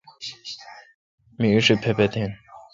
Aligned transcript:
می 1.39 1.47
ایݭی 1.53 1.75
پپتیں۔ 1.83 2.29